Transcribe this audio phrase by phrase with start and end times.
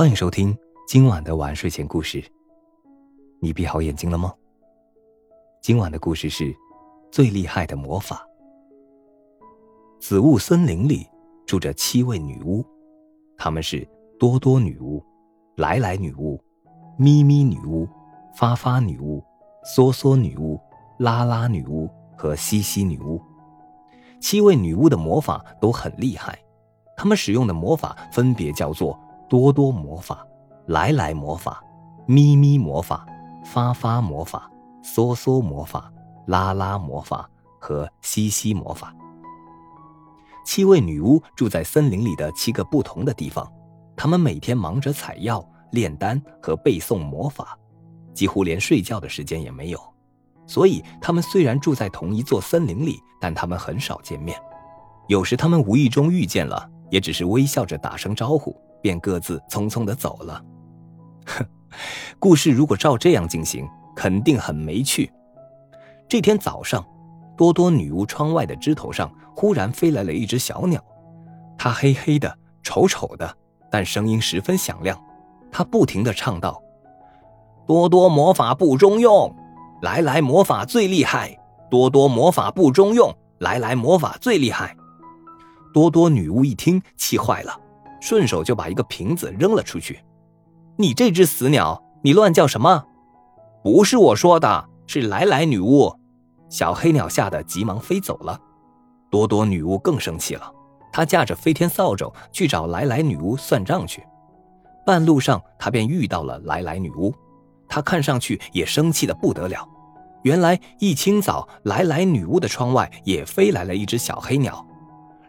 [0.00, 2.24] 欢迎收听今晚的晚睡前故事。
[3.38, 4.32] 你闭好眼睛了吗？
[5.60, 6.56] 今晚的故事是
[7.12, 8.26] 最厉害的魔法。
[10.00, 11.06] 紫雾森林里
[11.44, 12.64] 住着七位女巫，
[13.36, 13.86] 她们是
[14.18, 15.04] 多多女巫、
[15.58, 16.42] 来来女巫、
[16.96, 17.86] 咪咪女巫、
[18.34, 19.22] 发发女巫、
[19.76, 20.58] 梭梭女巫、
[20.98, 21.86] 拉拉女巫
[22.16, 23.20] 和西西女巫。
[24.18, 26.38] 七位女巫的魔法都很厉害，
[26.96, 28.98] 她们使用的魔法分别叫做
[29.30, 30.26] 多多魔法、
[30.66, 31.64] 来来魔法、
[32.06, 33.06] 咪咪魔法、
[33.44, 34.50] 发发魔法、
[34.82, 35.90] 梭梭魔法、
[36.26, 37.30] 拉拉魔法
[37.60, 38.92] 和西西魔法。
[40.44, 43.48] 七位女巫住在森林里的七个不同的地方，
[43.96, 47.56] 她们每天忙着采药、炼丹和背诵魔法，
[48.12, 49.80] 几乎连睡觉的时间也没有。
[50.44, 54.36] 所以，她们虽然住在同一座森林里，但她们很少见面。
[55.06, 60.44] 有时他们无意中遇见了，也只是微笑着打声招呼，便各自匆匆的走了。
[61.26, 61.44] 哼，
[62.18, 65.12] 故事如果照这样进行，肯定很没趣。
[66.08, 66.84] 这天早上，
[67.36, 70.82] 多多女巫窗外的枝头上忽然飞来了一只小鸟，
[71.56, 73.36] 它黑黑的、丑丑的，
[73.70, 74.98] 但声音十分响亮。
[75.52, 76.62] 它不停的唱道
[77.66, 79.34] ：“多多魔法不中用。”
[79.82, 81.38] 来来魔法最厉害，
[81.70, 83.16] 多多魔法不中用。
[83.38, 84.76] 来来魔法最厉害。
[85.72, 87.58] 多多女巫一听，气坏了，
[88.00, 90.02] 顺手就把一个瓶子扔了出去。
[90.76, 92.84] 你这只死鸟，你乱叫什么？
[93.62, 95.94] 不是我说的，是来来女巫。
[96.48, 98.40] 小黑鸟吓得急忙飞走了。
[99.10, 100.50] 多多女巫更生气了，
[100.92, 104.02] 她驾着飞天扫帚去找来来女巫算账去。
[104.86, 107.14] 半路上，她便遇到了来来女巫。
[107.72, 109.64] 他看上去也生气的不得了。
[110.22, 114.66] 原来一清早，来来女巫的窗外也飞来了一只小黑鸟。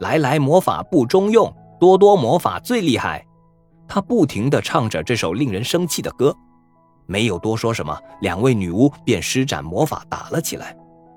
[0.00, 3.24] 来来魔法不中用，多多魔法最厉害。
[3.86, 6.34] 他不停地唱着这首令人生气的歌，
[7.06, 10.74] 没有多说什么，两位女巫便施展魔法打了起来。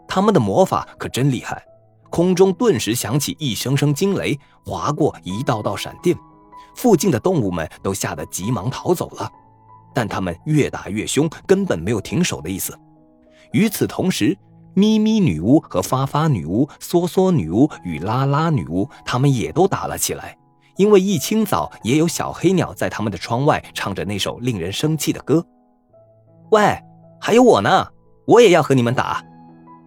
[0.07, 1.63] 他们的魔法可真厉害，
[2.09, 6.17] 空中顿时响起一声声惊雷，划过一道道闪电，
[6.75, 9.31] 附近的动物们都吓得急忙逃走了。
[9.93, 12.77] 但他们越打越凶，根本没有停手的意思。
[13.53, 14.37] 与此同时，
[14.73, 20.37] 咪咪女巫和发发女巫、梭梭女巫与拉拉女巫，他们也都打了起来。
[20.77, 25.45] 因为一清早，也有小黑鸟在他们的窗外唱着那首令人生气的歌。
[26.51, 26.79] 喂，
[27.19, 27.87] 还有我呢，
[28.25, 29.23] 我也要和你们打！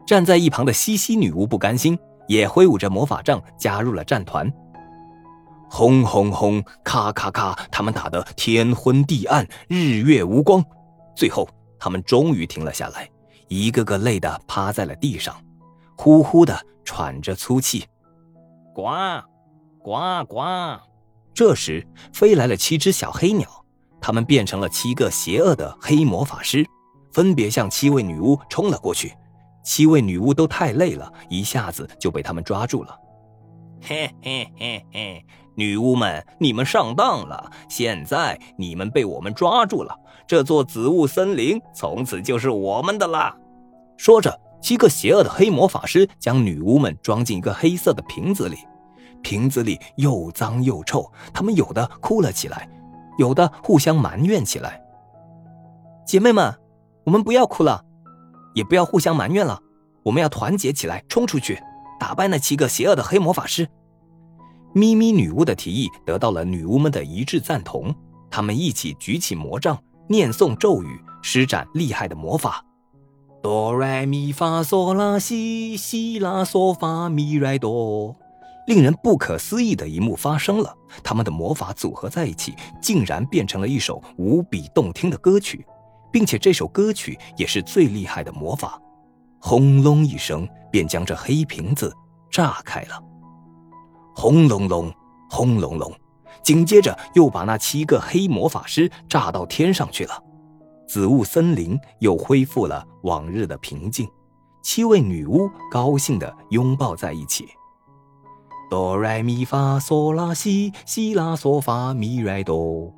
[0.07, 4.53] 站在一旁的西西女巫不甘心，也挥舞着魔法杖加入了战团。
[5.71, 6.63] 轰轰轰！
[6.83, 7.57] 咔咔咔！
[7.71, 10.65] 他们打得天昏地暗，日月无光。
[11.15, 13.09] 最后，他们终于停了下来，
[13.47, 15.35] 一个个累得趴在了地上，
[15.97, 17.85] 呼呼的喘着粗气。
[18.75, 18.89] 呱，
[19.83, 20.43] 呱呱！
[21.33, 23.49] 这时，飞来了七只小黑鸟，
[24.01, 26.67] 它们变成了七个邪恶的黑魔法师，
[27.13, 29.13] 分别向七位女巫冲了过去。
[29.65, 32.99] 七位女巫都太累了，一下子就被他们抓住了。
[33.83, 35.25] 嘿嘿嘿嘿！
[35.55, 37.51] 女巫们，你们上当了！
[37.69, 39.95] 现在你们被我们抓住了，
[40.27, 43.35] 这座紫雾森林从此就是我们的啦！
[43.97, 48.59] 说着，七个邪恶的黑魔法师将女巫们装进一个黑色的瓶子里，
[49.23, 52.69] 瓶子里又脏又臭，他们有的哭了起来，
[53.19, 54.81] 有的互相埋怨起来。
[56.07, 56.55] 姐妹们，
[57.05, 57.85] 我们不要哭了，
[58.55, 59.61] 也不要互相埋怨了，
[60.03, 61.63] 我们要团结起来，冲出去！
[61.99, 63.69] 打败那七个邪恶的黑魔法师，
[64.73, 67.95] 咪咪女巫的提议得到了女巫们的一致赞同。
[68.31, 69.79] 她们一起举起魔杖，
[70.09, 72.65] 念诵咒语，施展厉害的魔法。
[73.43, 78.17] 哆来咪发嗦拉西，西拉嗦发咪来哆。
[78.71, 80.73] 令人不可思议的一幕发生了，
[81.03, 85.67] 他们的魔法组合在一起，竟然变成了一首无比动听的歌曲，
[86.13, 88.81] 并且这首歌曲也是最厉害的魔法。
[89.41, 91.93] 轰隆一声，便将这黑瓶子
[92.31, 93.03] 炸开了。
[94.15, 94.95] 轰隆隆，
[95.29, 95.93] 轰隆隆，
[96.41, 100.13] 紧接着又把那七个黑魔法师炸到天上去了。
[100.87, 104.09] 紫雾森林又恢复了往日的平静。
[104.63, 107.49] 七位女巫高兴地拥抱在一起。
[108.71, 112.95] 哆来咪发嗦拉西，西拉嗦发咪来哆。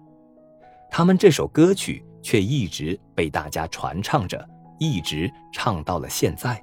[0.91, 4.47] 他们这首歌曲却一直被大家传唱着。
[4.79, 6.61] 一直唱到了现在。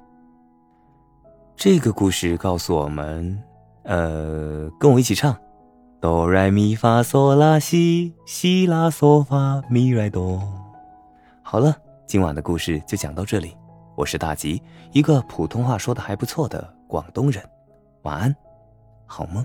[1.56, 3.42] 这个故事告诉我们，
[3.84, 5.34] 呃，跟我一起唱：
[6.02, 10.38] 哆来咪发嗦拉西，西拉嗦发咪来哆。
[11.42, 11.74] 好了，
[12.06, 13.56] 今晚的故事就讲到这里。
[13.96, 14.62] 我是大吉，
[14.92, 17.42] 一个普通话说的还不错的广东人。
[18.02, 18.36] 晚安，
[19.10, 19.44] 好梦。